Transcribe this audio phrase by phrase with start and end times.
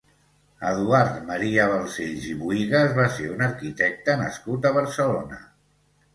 [0.69, 5.41] Eduard Maria Balcells i Buïgas va ser un arquitecte nascut a Barcelona.